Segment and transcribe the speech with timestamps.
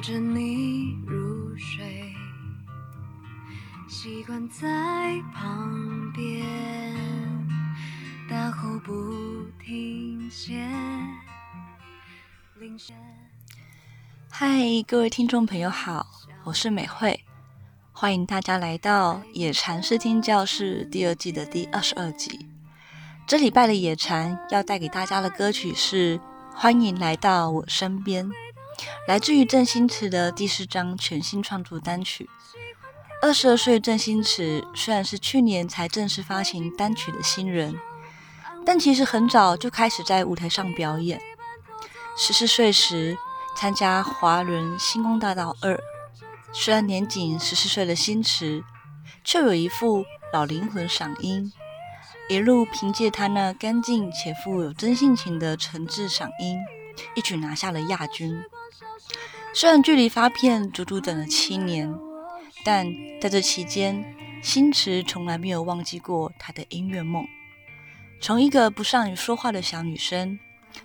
[0.00, 2.14] 着你入睡，
[3.86, 6.42] 习惯在旁边，
[8.26, 8.92] 大吼不
[9.62, 10.66] 停歇。
[14.30, 14.48] 嗨，
[14.88, 16.06] 各位听众朋友好，
[16.44, 17.22] 我是美惠，
[17.92, 22.46] 欢迎大家来到《野禅视听教室》第二季的第二十二集。
[23.26, 26.18] 这礼拜的野禅要带给大家的歌曲是
[26.54, 28.26] 《欢迎来到我身边》。
[29.06, 32.28] 来自于郑兴慈的第四张全新创作单曲。
[33.22, 37.78] 二十二岁郑兴慈虽然是去年才正式发行单曲的新人，
[38.64, 41.20] 但其实很早就开始在舞台上表演。
[42.16, 43.16] 十四岁时
[43.56, 45.78] 参加华人星光大道二，
[46.52, 48.64] 虽然年仅十四岁的新慈，
[49.22, 51.52] 却有一副老灵魂嗓音，
[52.30, 56.58] 一路凭借他那干净且富有真性情的诚挚嗓音，
[57.14, 58.42] 一举拿下了亚军。
[59.52, 61.94] 虽然距离发片足足等了七年。
[62.62, 62.86] 但
[63.22, 67.26] 在这期间，新慈从来没有忘记过他的音乐梦。
[68.20, 70.38] 从一个不善于说话的小女生，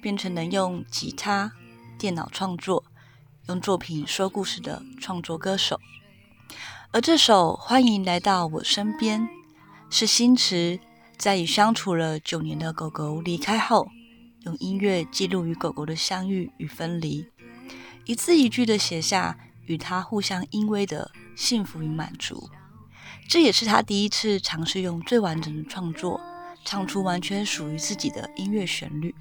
[0.00, 1.54] 变成能用吉他、
[1.98, 2.84] 电脑创作、
[3.48, 5.80] 用作品说故事的创作歌手。
[6.92, 9.22] 而这首《欢迎来到我身边》，
[9.90, 10.78] 是新慈
[11.18, 13.88] 在与相处了九年的狗狗离开后，
[14.46, 17.28] 用音乐记录与狗狗的相遇与分离，
[18.06, 21.10] 一字一句的写下与他互相依偎的。
[21.36, 22.48] 幸福与满足，
[23.28, 26.18] 这也是他第一次尝试用最完整的创作
[26.64, 29.14] 唱出完全属于自己的音乐旋律。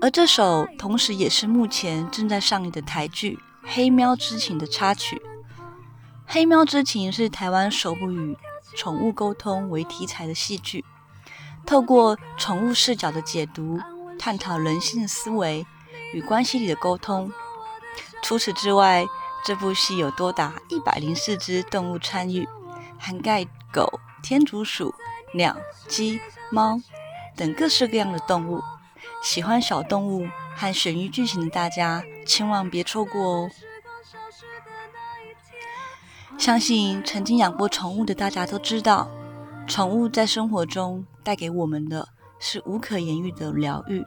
[0.00, 3.34] 而这首同时也是目前正在上映的台剧
[3.64, 5.16] 《黑喵之情》的插曲。
[6.24, 8.36] 《黑喵之情》是台湾首部以
[8.76, 10.84] 宠物沟通为题材的戏剧，
[11.66, 13.80] 透过宠物视角的解读，
[14.18, 15.66] 探讨人性的思维
[16.14, 17.30] 与关系里的沟通。
[18.22, 19.04] 除此之外，
[19.44, 22.48] 这部戏有多达一百零四只动物参与，
[22.98, 24.94] 涵盖狗、天竺鼠、
[25.34, 25.56] 鸟、
[25.88, 26.80] 鸡、猫
[27.36, 28.62] 等各式各样的动物。
[29.22, 33.50] 喜欢小动物和悬疑剧情的大家，千万别错过哦！
[36.38, 39.10] 相信曾经养过宠物的大家都知道，
[39.66, 44.06] 宠物在生活中带给我们的是无可言喻的疗愈。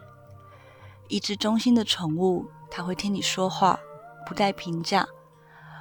[1.10, 3.78] 一只忠心的宠物，它会听你说话，
[4.26, 5.06] 不带评价。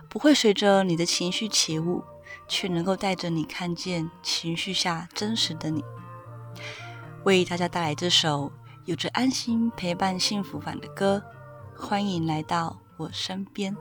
[0.08, 2.02] 不会随着你的情绪起舞，
[2.48, 5.84] 却能够带着你看见情绪下真实的你。
[7.22, 8.50] 为大家带来这首
[8.86, 11.22] 有着安心陪伴幸福感的歌，
[11.76, 13.76] 欢迎来到我身边。